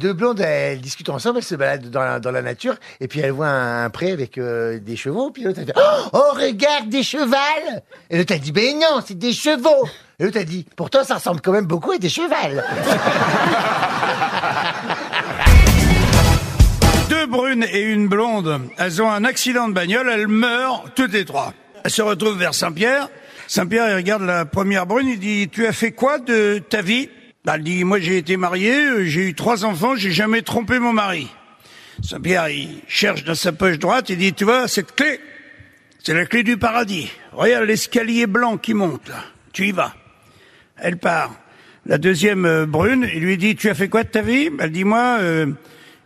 [0.00, 3.48] deux blondes, elles discutent ensemble, elles se baladent dans la, nature, et puis elles voient
[3.48, 5.74] un, pré avec euh, des chevaux, puis l'autre elle fait
[6.12, 9.86] «Oh, regarde, des chevals!» Et l'autre elle dit «Ben non, c'est des chevaux!»
[10.18, 12.64] Et l'autre elle dit «Pourtant, ça ressemble quand même beaucoup à des chevals
[17.10, 21.26] Deux brunes et une blonde, elles ont un accident de bagnole, elles meurent toutes les
[21.26, 21.52] trois.
[21.84, 23.08] Elles se retrouvent vers Saint-Pierre.
[23.48, 27.10] Saint-Pierre, il regarde la première brune, il dit, tu as fait quoi de ta vie?
[27.46, 30.92] Elle dit, moi j'ai été marié, euh, j'ai eu trois enfants, j'ai jamais trompé mon
[30.92, 31.28] mari.
[32.02, 35.20] Saint-Pierre, il cherche dans sa poche droite, il dit, tu vois, cette clé,
[36.02, 37.10] c'est la clé du paradis.
[37.32, 39.10] Regarde l'escalier blanc qui monte.
[39.52, 39.94] Tu y vas.
[40.76, 41.34] Elle part.
[41.86, 44.50] La deuxième euh, brune, il lui dit, tu as fait quoi de ta vie?
[44.60, 45.46] Elle dit, moi, euh,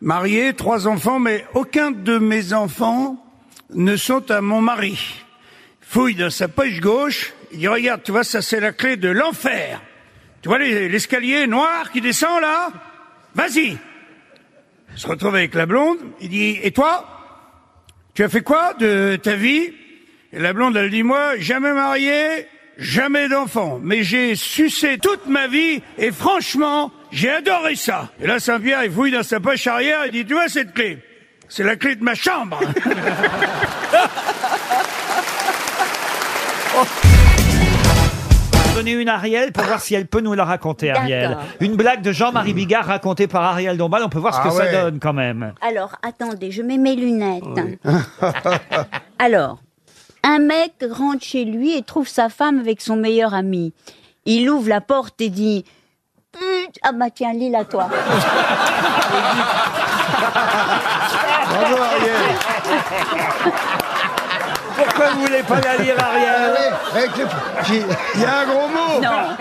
[0.00, 3.22] marié, trois enfants, mais aucun de mes enfants
[3.74, 4.98] ne sont à mon mari.
[5.80, 9.08] Fouille dans sa poche gauche, il dit, regarde, tu vois, ça c'est la clé de
[9.08, 9.80] l'enfer.
[10.46, 12.68] Tu vois les- l'escalier noir qui descend là?
[13.34, 13.70] Vas-y.
[13.70, 13.78] Il
[14.94, 17.04] se retrouve avec la blonde, il dit, et toi?
[18.14, 19.72] Tu as fait quoi de ta vie?
[20.32, 22.46] Et la blonde, elle dit, moi, jamais marié,
[22.78, 28.12] jamais d'enfant, mais j'ai sucé toute ma vie et franchement, j'ai adoré ça.
[28.20, 30.98] Et là, Saint-Pierre, il fouille dans sa poche arrière, il dit, tu vois cette clé?
[31.48, 32.60] C'est la clé de ma chambre.
[38.76, 41.30] Donner une à Ariel pour voir si elle peut nous la raconter, Ariel.
[41.30, 41.44] D'accord.
[41.60, 44.02] Une blague de Jean-Marie Bigard racontée par Ariel Dombal.
[44.04, 44.72] On peut voir ce Ah que ça ouais.
[44.72, 45.54] donne quand même.
[45.66, 47.42] Alors, attendez, je mets mes lunettes.
[49.18, 49.60] Alors,
[50.22, 53.72] un mec rentre chez lui et trouve sa femme avec son meilleur ami.
[54.26, 55.64] Il ouvre la porte et dit
[56.32, 57.88] Put- Ah bah tiens, lis-la toi.
[61.48, 62.12] Bravo Ariel
[65.06, 67.26] Pourquoi vous voulez pas la lire, Ah Ariel ouais, avec le-
[67.68, 67.84] j'ai-
[68.14, 69.00] Il y a un gros mot.
[69.02, 69.36] Non,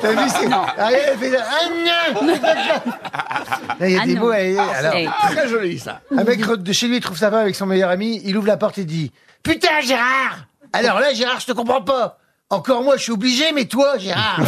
[0.00, 0.48] T'as vu, c'est...
[0.80, 1.36] Ariel, elle fait...
[1.38, 2.34] Ah non Là,
[3.88, 4.20] il y a Ah des non.
[4.22, 4.94] mots, elle- alors...
[4.96, 6.00] Eh, Très joli ça.
[6.16, 8.36] Un mec rentre de chez lui, il trouve sa femme avec son meilleur ami, il
[8.36, 9.12] ouvre la porte et dit
[9.42, 10.38] Putain Gérard
[10.72, 12.18] Alors là Gérard, je te comprends pas.
[12.50, 14.38] Encore moi, je suis obligé, mais toi, Gérard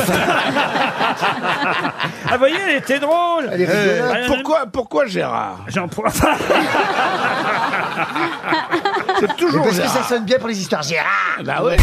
[2.26, 3.48] Ah, vous voyez, elle était drôle.
[3.50, 4.14] Elle est rigolote.
[4.16, 5.60] Euh, Pourquoi, pourquoi Gérard?
[5.68, 6.02] J'en prends.
[9.26, 11.76] C'est Mais toujours Parce que ça sonne bien pour les histoires Gérard Bah ouais.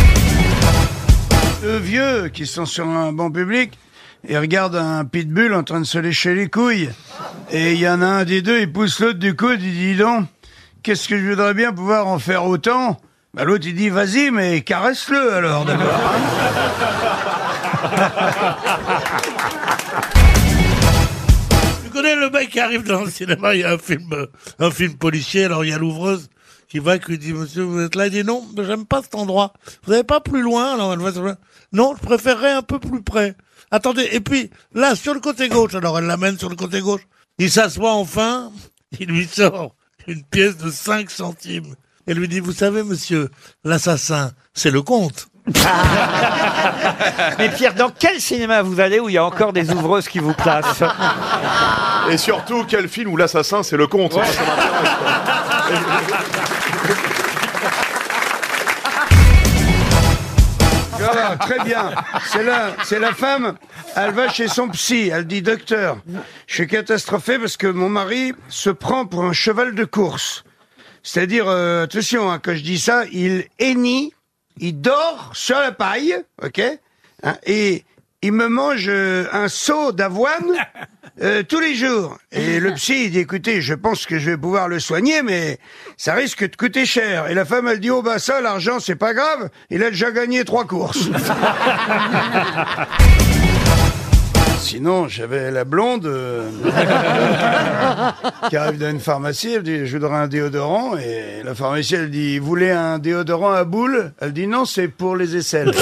[1.62, 3.78] Deux vieux qui sont sur un banc public
[4.28, 6.90] et regardent un pitbull en train de se lécher les couilles.
[7.52, 9.96] Et il y en a un des deux, il pousse l'autre du coude, il dit
[9.96, 10.26] donc,
[10.84, 13.00] qu'est-ce que je voudrais bien pouvoir en faire autant?
[13.34, 15.88] Bah, L'autre, il dit Vas-y, mais caresse-le alors d'abord.
[15.88, 17.32] hein.
[21.84, 24.28] Tu connais le mec qui arrive dans le cinéma, il y a un film,
[24.60, 26.30] un film policier, alors il y a l'ouvreuse
[26.72, 29.02] qui va, qui lui dit, monsieur, vous êtes là, il dit non, mais j'aime pas
[29.02, 29.52] cet endroit.
[29.84, 31.20] Vous n'allez pas plus loin, alors elle va se-
[31.74, 33.36] non, je préférerais un peu plus près.
[33.72, 37.02] Attendez, et puis, là, sur le côté gauche, alors elle l'amène sur le côté gauche.
[37.40, 38.52] Il s'assoit enfin,
[39.00, 39.76] il lui sort
[40.08, 41.76] une pièce de 5 centimes.
[42.08, 43.30] Et lui dit, vous savez, monsieur,
[43.66, 45.28] l'assassin, c'est le comte.
[47.38, 50.20] Mais Pierre, dans quel cinéma vous allez où il y a encore des ouvreuses qui
[50.20, 50.84] vous placent?
[52.10, 54.14] Et surtout, quel film où l'assassin, c'est le comte?
[54.14, 56.61] Ça, ça m'intéresse, quoi.
[61.00, 61.92] Voilà, très bien.
[62.28, 63.56] C'est la, c'est la femme,
[63.96, 65.98] elle va chez son psy, elle dit Docteur,
[66.48, 70.44] je suis catastrophée parce que mon mari se prend pour un cheval de course.
[71.04, 74.14] C'est-à-dire, euh, attention, hein, quand je dis ça, il hennit,
[74.60, 76.62] il dort sur la paille, ok
[77.24, 77.84] Hein, Et
[78.22, 80.52] il me mange euh, un seau d'avoine
[81.22, 82.18] euh, tous les jours.
[82.32, 85.60] Et le psy, il dit, écoutez, je pense que je vais pouvoir le soigner, mais
[85.98, 87.28] ça risque de coûter cher.
[87.28, 90.12] Et la femme, elle dit, oh bah ça, l'argent, c'est pas grave, il a déjà
[90.12, 91.10] gagné trois courses.
[94.62, 96.48] Sinon, j'avais la blonde euh,
[98.50, 102.12] qui arrive dans une pharmacie, elle dit, je voudrais un déodorant, et la pharmacienne, elle
[102.12, 105.74] dit, vous voulez un déodorant à boule Elle dit, non, c'est pour les aisselles.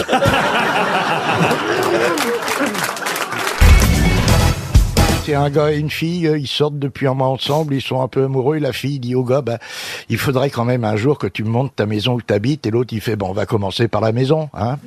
[5.25, 8.01] C'est un gars et une fille, euh, ils sortent depuis un mois ensemble, ils sont
[8.01, 9.59] un peu amoureux, la fille dit au gars, bah,
[10.07, 12.65] il faudrait quand même un jour que tu me montres ta maison où tu habites,
[12.65, 14.77] et l'autre il fait, bon, on va commencer par la maison, hein.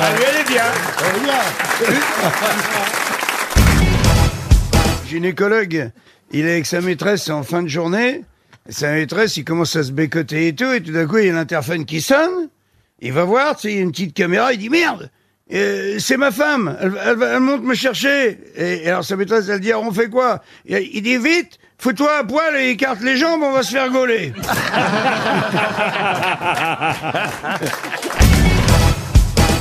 [0.00, 0.64] Ah oui, elle est bien.
[5.06, 5.90] gynécologue,
[6.32, 8.24] il est avec sa maîtresse en fin de journée.
[8.68, 11.30] Sa maîtresse, il commence à se bécoter et tout, et tout d'un coup, il y
[11.30, 12.48] a l'interphone qui sonne.
[13.00, 15.10] Il va voir, tu sais, il y a une petite caméra, il dit merde,
[15.52, 16.92] euh, c'est ma femme, elle,
[17.22, 18.38] elle, monte me chercher.
[18.56, 20.42] Et, et alors sa maîtresse, elle dit, alors on fait quoi?
[20.66, 23.90] Et Il dit vite, fous-toi à poil et écarte les jambes, on va se faire
[23.90, 24.32] gauler.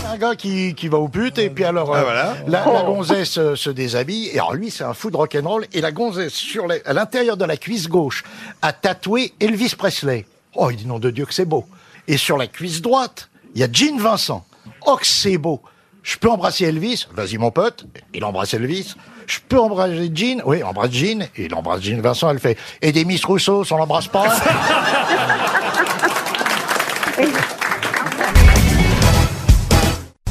[0.10, 2.38] un gars qui, qui va au pute et puis alors Ah, euh, voilà.
[2.48, 5.81] la, la gonzesse euh, se déshabille et alors lui c'est un fou de rock'n'roll et
[5.81, 8.24] la gonzesse sur les- à l'intérieur de la cuisse gauche
[8.62, 10.25] a tatoué Elvis Presley.
[10.56, 11.66] Oh il dit nom de Dieu que c'est beau.
[12.08, 14.46] Et sur la cuisse droite il y a Gene Vincent.
[14.86, 15.62] Oh que c'est beau.
[16.04, 17.06] Je peux embrasser Elvis?
[17.14, 17.86] Vas-y mon pote.
[18.14, 18.96] Il embrasse Elvis.
[19.27, 21.21] Je peux embrasser Jean Oui, embrasse Jean.
[21.35, 22.57] Et il embrasse Jean Vincent, elle fait.
[22.81, 24.25] Et des Miss Rousseau, on l'embrasse pas